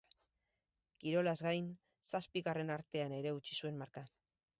[1.03, 1.67] Kirolaz gain,
[2.11, 4.05] zazpigarren artean ere utzi zuen marka.